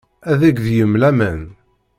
Ad 0.31 0.41
yeg 0.45 0.57
deg-m 0.65 0.93
laman. 1.01 1.41